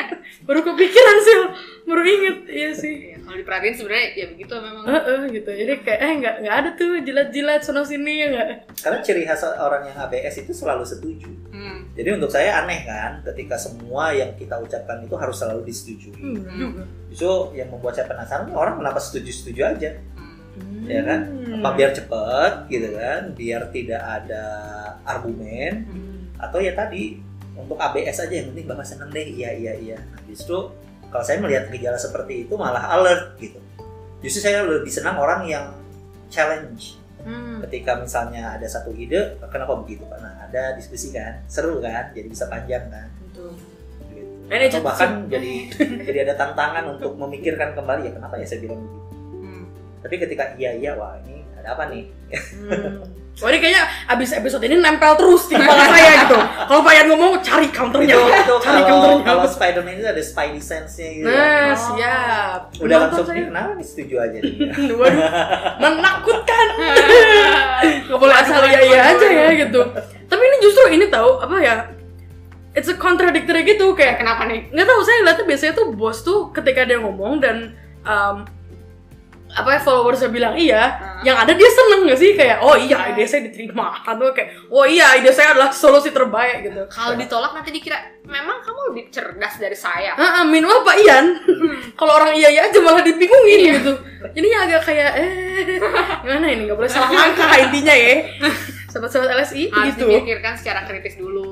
[0.46, 1.36] baru kepikiran sih
[1.82, 6.00] baru inget iya sih Iya, kalau diperhatiin sebenarnya ya begitu memang Heeh, gitu jadi kayak
[6.00, 9.96] eh nggak nggak ada tuh jilat-jilat sono sini ya nggak Karena ciri khas orang yang
[10.00, 11.30] ABS itu selalu setuju.
[11.50, 11.86] Hmm.
[11.92, 16.10] Jadi untuk saya aneh kan, ketika semua yang kita ucapkan itu harus selalu disetujui.
[16.10, 19.90] hmm, juga Justru yang membuat saya penasaran orang kenapa setuju-setuju aja,
[20.56, 20.86] Hmm.
[20.86, 21.20] ya kan?
[21.28, 21.58] Hmm.
[21.60, 24.44] Apa biar cepet gitu kan, biar tidak ada
[25.04, 26.18] argumen, Hmm.
[26.38, 27.18] atau ya tadi
[27.54, 29.98] untuk ABS aja yang penting bapak seneng deh, iya iya iya.
[30.00, 30.72] Nah, justru
[31.10, 33.60] kalau saya melihat gejala seperti itu malah alert gitu.
[34.20, 35.66] Justru saya lebih senang orang yang
[36.28, 37.60] challenge Hmm.
[37.68, 42.48] ketika misalnya ada satu ide kenapa begitu nah ada diskusi kan seru kan jadi bisa
[42.48, 43.52] panjang kan Betul.
[44.08, 44.48] gitu.
[44.48, 45.68] Atau bahkan jadi
[46.00, 48.99] jadi ada tantangan untuk memikirkan kembali ya kenapa ya saya bilang begitu Hmm.
[50.00, 53.02] Tapi ketika iya iya wah ini ada apa nih Hmm.
[53.36, 56.36] Wah ini kayaknya abis episode ini nempel terus di kepala saya gitu.
[56.38, 59.24] Kalau Pak Yan ngomong cari counternya, itu, itu cari kalau counternya.
[59.24, 61.74] kalau Spider-Man itu ada Spidey sense-nya gitu Nah, Oh.
[61.74, 62.60] siap.
[62.76, 63.42] udah Nonton langsung saya.
[63.42, 64.54] kenapa nih setuju aja nih
[65.00, 65.28] Waduh,
[65.80, 66.66] menakutkan.
[68.10, 69.80] Gak boleh asal iya iya aja ya gitu.
[70.26, 71.76] Tapi ini justru ini tahu apa ya?
[72.70, 76.22] It's a contradictory gitu kayak kayak kenapa nih nggak tahu saya lihatnya biasanya tuh bos
[76.22, 78.46] tuh ketika dia ngomong dan um,
[79.50, 81.26] apa ya followersnya bilang iya, Hmm.
[81.26, 84.82] yang ada dia seneng gak sih kayak oh iya ide saya diterima atau kayak oh
[84.82, 86.86] iya ide saya adalah solusi terbaik gitu.
[86.86, 91.26] kalau ditolak nanti dikira memang kamu lebih cerdas dari saya Ah, ah, meanwhile Pak Ian,
[91.92, 93.92] kalau orang iya iya aja malah dibingungin gitu.
[94.30, 95.30] Jadinya agak kayak eh
[96.22, 98.14] gimana ini nggak boleh salah langkah intinya ya.
[98.86, 100.06] Sobat-sobat LSI harus gitu.
[100.08, 101.46] dipikirkan secara kritis dulu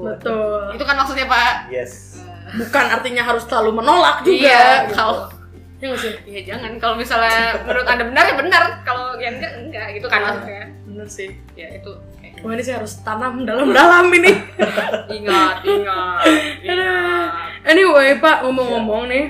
[0.00, 0.72] Betul.
[0.72, 4.34] itu kan maksudnya pak yes Bukan artinya harus selalu menolak juga.
[4.36, 4.94] Iya, gitu.
[4.94, 5.41] kalau-
[5.82, 6.14] Ya nggak sih?
[6.24, 10.20] Iya jangan kalau misalnya menurut anda benar ya benar kalau yang enggak enggak gitu kan
[10.22, 11.28] maksudnya Bener sih.
[11.52, 14.32] ya itu kayak, Wah ini saya harus tanam dalam-dalam ini.
[15.18, 16.22] ingat ingat
[16.62, 17.30] ingat
[17.64, 19.24] anyway Pak ngomong-ngomong nih,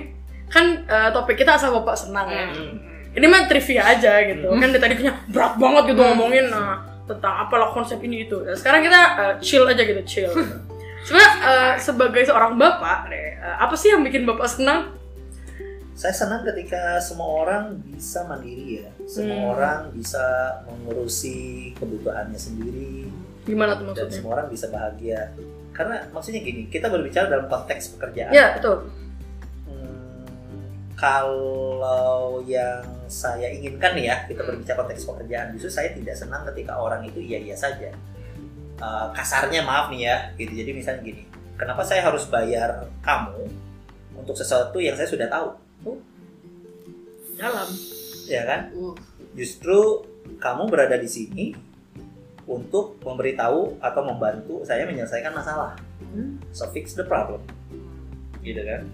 [0.47, 2.45] kan eh, topik kita asal bapak senang ya.
[2.47, 2.85] Hmm.
[3.13, 4.49] Ini mah trivia aja gitu.
[4.51, 6.09] Kan dari tadi kayaknya berat banget gitu Hmm.
[6.13, 8.41] ngomongin nah, tentang apalah konsep ini itu.
[8.41, 10.33] Nah, sekarang kita eh, chill aja gitu, chill.
[11.03, 14.93] Sebenarnya eh, sebagai seorang bapak deh, eh, apa sih yang bikin bapak senang?
[15.93, 18.89] Saya senang ketika semua orang bisa mandiri ya.
[19.05, 19.53] Semua Hmm.
[19.53, 20.25] orang bisa
[20.65, 23.13] mengurusi kebutuhannya sendiri.
[23.45, 24.15] Gimana tuh dan maksudnya?
[24.17, 25.21] semua orang bisa bahagia.
[25.73, 28.33] Karena maksudnya gini kita berbicara dalam konteks pekerjaan.
[28.33, 28.89] Ya betul.
[29.65, 30.25] Hmm,
[30.97, 37.05] kalau yang saya inginkan ya kita berbicara konteks pekerjaan justru saya tidak senang ketika orang
[37.05, 37.93] itu iya iya saja.
[38.83, 40.53] Eh, kasarnya maaf nih ya gitu.
[40.57, 41.23] Jadi misalnya gini
[41.55, 43.45] kenapa saya harus bayar kamu
[44.17, 45.53] untuk sesuatu yang saya sudah tahu
[47.37, 47.69] Dalam.
[48.31, 48.95] ya kan Uh,
[49.35, 50.07] justru
[50.39, 51.47] kamu berada di sini
[52.47, 55.79] untuk memberitahu atau membantu saya menyelesaikan masalah.
[56.53, 57.41] So fix the problem,
[58.45, 58.85] gitu kan?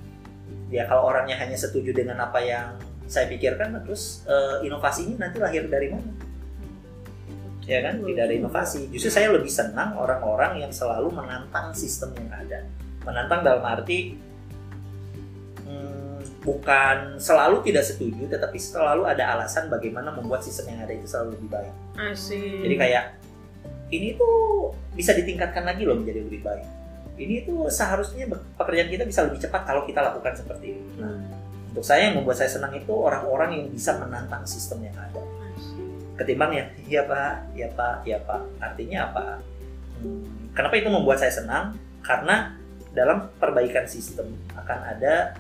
[0.71, 5.67] Ya kalau orangnya hanya setuju dengan apa yang saya pikirkan, terus eh, inovasinya nanti lahir
[5.67, 6.13] dari mana?
[7.67, 8.05] Ya kan?
[8.05, 8.87] Tidak ada inovasi.
[8.95, 12.65] Justru saya lebih senang orang-orang yang selalu menantang sistem yang ada.
[13.03, 14.28] Menantang dalam arti hmm,
[16.49, 21.37] bukan selalu tidak setuju, tetapi selalu ada alasan bagaimana membuat sistem yang ada itu selalu
[21.37, 21.73] lebih baik.
[22.01, 22.65] Asik.
[22.65, 23.05] Jadi kayak
[23.93, 26.65] ini tuh bisa ditingkatkan lagi loh menjadi lebih baik.
[27.21, 28.25] Ini tuh seharusnya
[28.57, 30.83] pekerjaan kita bisa lebih cepat kalau kita lakukan seperti ini.
[30.97, 31.21] Nah,
[31.69, 35.21] untuk saya yang membuat saya senang itu orang-orang yang bisa menantang sistem yang ada.
[36.17, 38.43] Ketimbang ya, iya pak, iya pak, iya pak.
[38.59, 39.25] Artinya apa?
[40.01, 41.77] Hmm, kenapa itu membuat saya senang?
[42.01, 42.57] Karena
[42.97, 45.37] dalam perbaikan sistem akan ada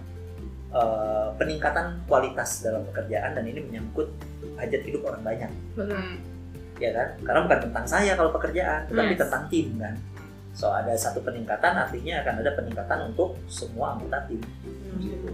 [0.70, 4.08] eh, peningkatan kualitas dalam pekerjaan dan ini menyangkut
[4.54, 5.96] hajat hidup orang banyak Benar.
[5.96, 6.16] Hmm.
[6.76, 7.08] ya kan?
[7.22, 9.20] Karena bukan tentang saya kalau pekerjaan, tetapi Yes.
[9.20, 9.94] tentang tim kan.
[10.52, 14.42] So ada satu peningkatan artinya akan ada peningkatan untuk semua anggota tim.
[14.98, 15.30] Gitu.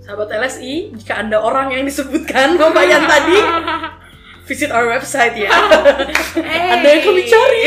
[0.00, 3.38] Sahabat LSI, jika Anda orang yang disebutkan Bapak yang tadi,
[4.46, 5.50] visit our website ya.
[6.74, 7.64] Ada yang kami cari.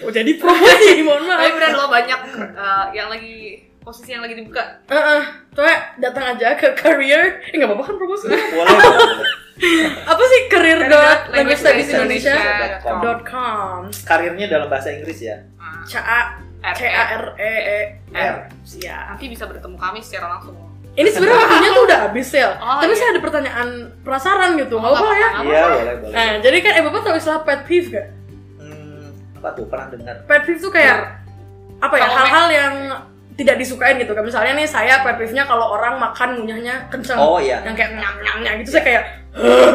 [0.00, 1.50] oh, jadi promosi, mohon Tapi maaf.
[1.50, 2.20] beneran lo banyak
[2.54, 4.80] uh, yang lagi posisi yang lagi dibuka.
[4.88, 5.20] Heeh,
[5.52, 7.44] coba datang aja ke career.
[7.52, 8.26] Eh nggak apa-apa kan promosi.
[8.32, 8.76] Boleh.
[10.08, 12.34] Apa sih career dot language studies Indonesia
[12.82, 15.44] dot com Karirnya dalam bahasa Inggris ya.
[15.60, 16.20] Ah, C A
[16.74, 17.80] C A R E E
[18.16, 19.14] R siap.
[19.14, 20.56] Nanti bisa bertemu kami secara langsung.
[20.94, 22.48] Ini sebenarnya waktunya tuh udah habis ya.
[22.58, 22.98] Oh, Tapi iya.
[22.98, 23.68] saya ada pertanyaan
[24.02, 24.74] penasaran gitu.
[24.74, 25.28] Oh, Nggak apa-apa ya.
[25.44, 26.14] Iya, boleh, boleh.
[26.14, 28.08] Nah, jadi kan eh Bapak tahu istilah pet peeve gak?
[28.62, 29.06] Hmm,
[29.42, 29.64] apa tuh?
[29.66, 30.16] Pernah dengar?
[30.24, 30.98] Pet peeve tuh kayak
[31.82, 32.06] apa ya?
[32.10, 32.74] Hal-hal yang
[33.34, 34.14] tidak disukain gitu.
[34.14, 37.18] Kayak misalnya nih saya pet kalau orang makan ngunyahnya kenceng.
[37.18, 37.62] Oh iya.
[37.66, 39.02] Yang kayak nyam nyam nyam gitu saya kayak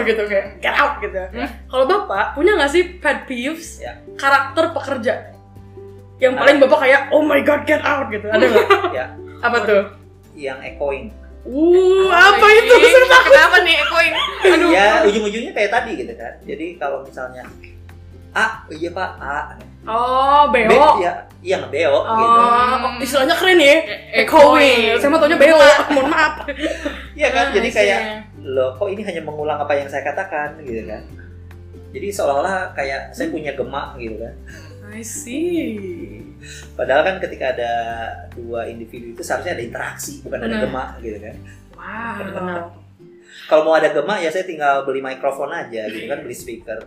[0.08, 1.20] gitu kayak get out gitu.
[1.20, 1.50] Hmm.
[1.68, 4.00] Kalau Bapak punya nggak sih pet peeves Ya.
[4.16, 5.14] karakter pekerja?
[6.20, 8.28] Yang paling Bapak kayak oh my god get out gitu.
[8.28, 8.68] Ada nggak?
[8.98, 9.06] Ya,
[9.44, 9.84] Apa tuh?
[10.36, 11.12] yang echoing.
[11.44, 12.68] Uh, Oh, apa ini.
[12.68, 12.76] itu?
[13.08, 13.32] Takut.
[13.32, 14.14] Kenapa nih echoing?
[14.56, 14.70] Aduh.
[14.72, 16.34] Ya, ujung-ujungnya kayak tadi gitu kan.
[16.44, 17.44] Jadi kalau misalnya
[18.32, 19.38] A, oh iya Pak, A.
[19.84, 21.00] Oh, beo.
[21.00, 22.40] ya, iya ngebeo Oh, gitu.
[22.40, 23.76] oh, istilahnya keren ya.
[23.80, 23.82] E-
[24.22, 25.00] Echoing.
[25.00, 25.56] Saya mau taunya beo.
[25.96, 26.34] Mohon maaf.
[27.16, 27.46] Iya kan?
[27.50, 28.46] Ah, Jadi kayak see.
[28.46, 31.02] loh kok ini hanya mengulang apa yang saya katakan gitu kan.
[31.90, 34.36] Jadi seolah-olah kayak saya punya gemak gitu kan.
[34.90, 36.22] I see.
[36.74, 37.72] Padahal kan ketika ada
[38.32, 40.64] dua individu itu seharusnya ada interaksi, bukan ada Benar.
[40.66, 41.36] gemak gitu kan.
[41.74, 42.78] Wow.
[43.46, 46.80] Kalau mau ada gemak ya saya tinggal beli mikrofon aja gitu kan, beli speaker.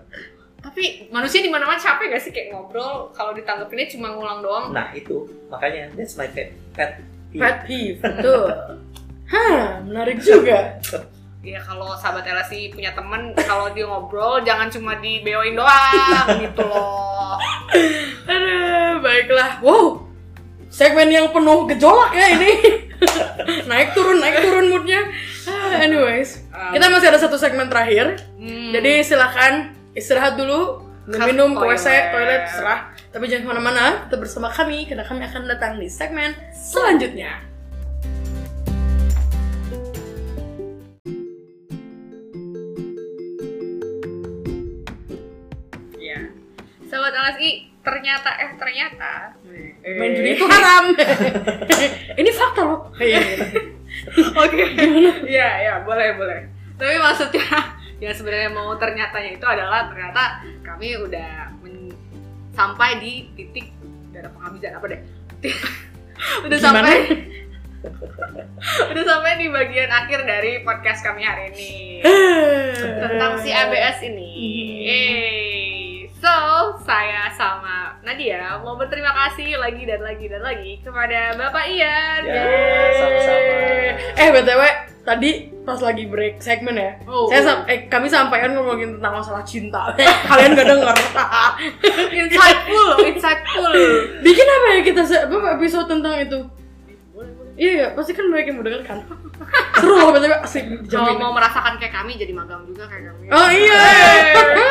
[0.63, 4.71] Tapi manusia di mana-mana capek gak sih kayak ngobrol kalau ditanggepinnya cuma ngulang doang?
[4.71, 7.43] Nah itu makanya that's my pet pet peeve.
[7.43, 8.47] Pet peeve, betul.
[9.27, 10.59] Hah, menarik juga.
[11.43, 16.63] Ya kalau sahabat LSI punya temen kalau dia ngobrol jangan cuma di beoin doang gitu
[16.63, 17.35] loh.
[18.31, 19.59] Aduh, baiklah.
[19.59, 20.07] Wow,
[20.71, 22.53] segmen yang penuh gejolak ya ini.
[23.71, 25.03] naik turun, naik turun moodnya.
[25.51, 28.23] Ah, anyways, Um, kita masih ada satu segmen terakhir.
[28.39, 32.05] hmm, Jadi silakan istirahat dulu, minum, ke WC, toilet.
[32.13, 32.81] toilet, serah.
[33.13, 37.45] Tapi jangan ke mana-mana, tetap bersama kami karena kami akan datang di segmen selanjutnya.
[46.01, 46.21] ya.
[46.89, 49.35] Sahabat LSI ternyata eh ternyata
[49.83, 50.95] Main judi itu haram.
[52.21, 52.81] ini fakta loh.
[52.97, 53.19] Iya.
[54.47, 54.65] Oke.
[55.27, 56.49] Iya, ya, boleh, boleh.
[56.79, 61.95] Tapi maksudnya yang sebenarnya mau ternyatanya itu adalah ternyata kami udah men-
[62.51, 63.71] sampai di titik
[64.11, 65.01] udah ada penghabisan apa deh?
[66.51, 66.83] udah Gimana?
[66.83, 66.97] sampai
[68.91, 71.73] udah sampai di bagian akhir dari podcast kami hari ini
[73.07, 74.31] tentang si ABS ini.
[74.83, 75.72] Yeay.
[76.23, 76.31] So,
[76.87, 82.23] saya sama Nadia mau berterima kasih lagi dan lagi dan lagi kepada Bapak Ian.
[82.23, 82.47] Ya,
[82.95, 83.55] sama-sama.
[84.15, 84.63] Eh btw
[85.03, 85.31] tadi
[85.67, 87.47] pas lagi break segmen ya, Oh, saya oh.
[87.51, 89.91] sam- eh kami sampaikan ngomongin tentang masalah cinta.
[90.31, 90.95] Kalian gak denger.
[92.15, 93.73] insightful insightful.
[94.23, 95.03] Bikin apa ya kita
[95.59, 96.39] episode tentang itu?
[97.63, 98.99] Iya, iya, pasti kan mereka yang mendengarkan.
[99.79, 103.31] Seru loh btw asik Kalau mau merasakan kayak kami jadi magang juga kayak kami.
[103.31, 103.83] Oh iya.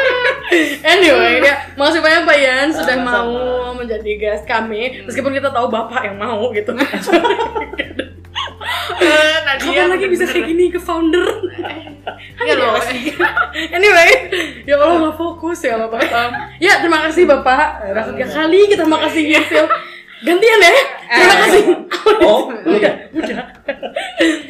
[0.91, 3.23] anyway, ya, makasih banyak Pak Ian sudah Sama-sama.
[3.23, 3.31] mau
[3.79, 6.75] menjadi guest kami, meskipun kita tahu Bapak yang mau gitu.
[9.01, 11.25] Eh, Nadia Kapan lagi bisa kayak gini ke founder?
[12.37, 12.77] Iya loh.
[13.77, 14.29] anyway,
[14.61, 16.05] ya Allah nggak fokus ya Bapak.
[16.05, 17.81] Um, ya terima kasih Bapak.
[17.89, 19.41] Udah ketiga kali kita makasih ya.
[20.21, 20.73] Gantian ya.
[21.09, 21.63] Terima kasih.
[22.19, 23.43] Oh, udah, udah.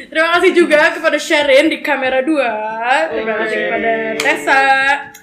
[0.04, 2.34] Terima kasih juga kepada Sharon di kamera 2.
[3.08, 4.60] Terima kasih kepada Tessa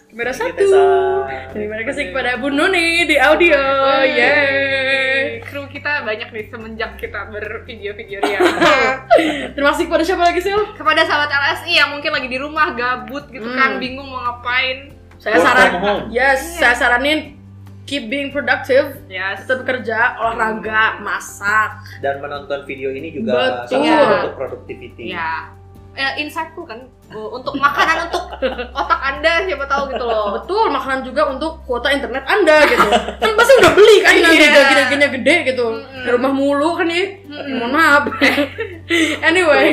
[0.10, 0.66] Kamera satu.
[0.66, 3.62] sa- Terima kasih kepada Bu Nuni di audio.
[4.02, 5.40] Yeay.
[5.42, 8.40] Kru kita banyak nih semenjak kita bervideo-video ya.
[9.54, 10.52] Terima kasih kepada siapa lagi sih?
[10.74, 13.56] Kepada sahabat LSI yang mungkin lagi di rumah gabut gitu Hmm.
[13.56, 14.94] kan, bingung mau ngapain.
[15.16, 15.72] Saya saran,
[16.10, 17.36] yes, saya saranin
[17.90, 21.82] keep being productive, Ya, tetap bekerja, olahraga, masak.
[22.00, 23.82] Dan menonton video ini juga Betul.
[23.82, 24.38] salah satu Iya.
[24.38, 25.04] productivity.
[25.10, 25.58] ya.
[26.00, 28.22] Eh, insightful kan Uh, untuk makanan untuk
[28.70, 30.30] otak anda siapa tahu gitu loh.
[30.38, 32.86] Betul, makanan juga untuk kuota internet Anda gitu.
[33.18, 34.78] kan pasti udah beli kan nanti Iya.
[34.78, 35.66] gajinya gede gitu.
[35.74, 36.06] Mm-mm.
[36.06, 37.18] Di rumah mulu kan ya.
[37.26, 37.66] Mm-mm.
[37.66, 38.04] Mohon maaf.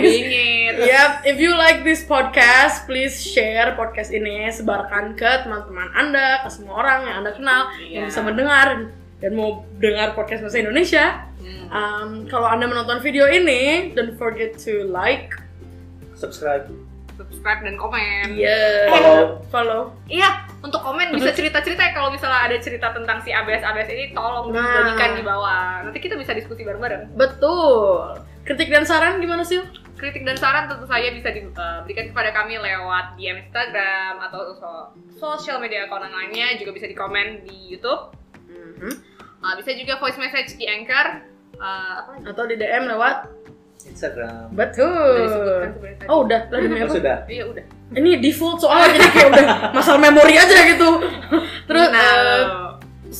[0.00, 0.74] Dingin.
[0.80, 6.48] Yep, if you like this podcast, please share podcast ini, sebarkan ke teman-teman Anda, ke
[6.48, 8.08] semua orang yang Anda kenal yang Iya.
[8.08, 8.66] bisa mendengar
[9.16, 11.20] dan mau dengar podcast bahasa Indonesia.
[11.36, 11.66] Hmm.
[11.68, 15.32] Um, kalau Anda menonton video ini, don't forget to like,
[16.16, 16.64] Subscribe.
[17.16, 18.36] Subscribe dan komen.
[18.36, 19.20] yeah, Follow.
[19.48, 19.82] follow.
[20.04, 24.12] Iya, untuk komen bisa cerita-cerita ya kalau misalnya ada cerita tentang si ABS ABS ini
[24.12, 24.60] tolong Nah.
[24.60, 25.80] dibagikan di bawah.
[25.80, 27.16] Nanti kita bisa diskusi bareng-bareng.
[27.16, 28.20] Betul.
[28.44, 29.64] Kritik dan saran gimana sih?
[29.96, 35.56] Kritik dan saran tentu saja bisa diberikan kepada kami lewat DM Instagram atau so- sosial
[35.56, 38.12] media account lainnya juga bisa di komen di YouTube.
[38.46, 38.92] Mhm.
[39.36, 41.24] Uh, bisa juga voice message di Anchor.
[41.56, 42.10] Uh, apa?
[42.28, 43.24] Atau di DM lewat
[43.96, 44.52] Instagram.
[44.52, 45.72] Udah disebutkan Betul.
[45.72, 46.06] sebenarnya tadi.
[46.06, 46.92] Oh udah, lah demi Oh, apa?
[46.92, 47.16] sudah.
[47.26, 47.64] Iya udah.
[47.88, 50.90] Ini default soalnya jadi kayak udah masalah memori aja gitu.
[51.64, 52.44] Terus Nah, eh,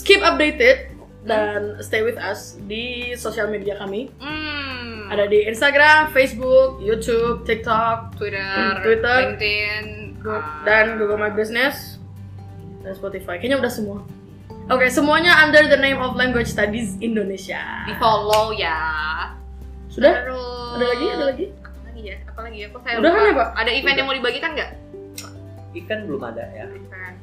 [0.03, 0.77] keep updated
[1.23, 2.85] dan stay with us di
[3.15, 4.13] sosial media kami.
[4.17, 9.85] hmm, Ada di Instagram, Facebook, YouTube, TikTok, Twitter, Twitter, LinkedIn,
[10.21, 11.99] uh, dan Google My Business
[12.81, 13.39] dan Spotify.
[13.39, 13.99] Kayaknya udah semua.
[14.67, 17.87] Oke, semuanya under the name of Language Studies Indonesia.
[17.87, 18.75] di follow ya.
[19.97, 20.13] Sudah?
[20.21, 21.07] Terus, Ada lagi?
[21.09, 21.47] Ada lagi?
[21.57, 22.17] Apa lagi ya?
[22.23, 22.67] Apa lagi ya?
[22.69, 23.17] Kok saya Udah lupa.
[23.17, 23.49] kan ya, Pak?
[23.57, 24.71] Ada event yang mau dibagikan nggak?
[25.75, 26.65] Ikan belum ada ya.
[26.67, 27.17] Event.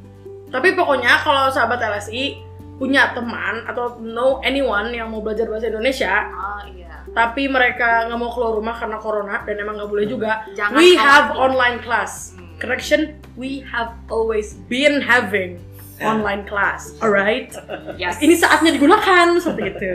[0.49, 2.37] Tapi pokoknya kalau sahabat LSI
[2.73, 7.05] punya teman atau know anyone yang mau belajar bahasa Indonesia, Oh iya.
[7.13, 10.93] tapi mereka nggak mau keluar rumah karena corona dan emang nggak boleh juga, Jangan we
[10.93, 12.33] have online class.
[12.33, 12.49] Hmm.
[12.57, 15.61] Correction, we have always been having
[16.01, 17.53] online class, alright?
[17.93, 18.17] Yes.
[18.17, 19.93] Ini saatnya digunakan seperti itu.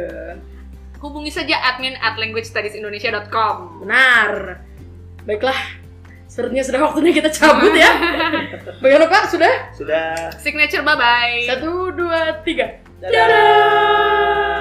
[0.98, 3.86] Hubungi saja admin at languagestudiesindonesia.com.
[3.86, 4.62] Benar.
[5.22, 5.58] Baiklah,
[6.26, 7.92] sepertinya sudah waktunya kita cabut ya.
[8.82, 9.24] Bagaimana Pak?
[9.30, 9.54] Sudah?
[9.76, 10.34] Sudah.
[10.42, 11.46] Signature bye bye.
[11.46, 12.82] Satu, dua, tiga.
[12.98, 14.57] Dadah.